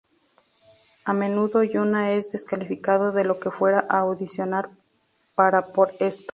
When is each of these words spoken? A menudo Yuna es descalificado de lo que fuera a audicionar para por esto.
A 1.05 1.13
menudo 1.13 1.61
Yuna 1.63 2.09
es 2.13 2.31
descalificado 2.31 3.11
de 3.11 3.23
lo 3.23 3.39
que 3.39 3.51
fuera 3.51 3.85
a 3.87 3.99
audicionar 3.99 4.71
para 5.35 5.67
por 5.73 5.91
esto. 5.99 6.25